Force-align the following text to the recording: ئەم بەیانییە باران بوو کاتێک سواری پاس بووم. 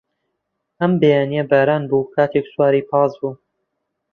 ئەم 0.79 0.91
بەیانییە 1.01 1.43
باران 1.51 1.83
بوو 1.89 2.11
کاتێک 2.15 2.45
سواری 2.53 2.87
پاس 2.89 3.11
بووم. 3.19 3.35